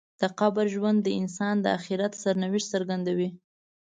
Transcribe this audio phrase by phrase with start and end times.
[0.21, 3.29] د قبر ژوند د انسان د آخرت سرنوشت څرګندوي.